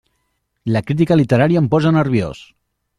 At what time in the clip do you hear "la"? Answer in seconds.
0.77-0.81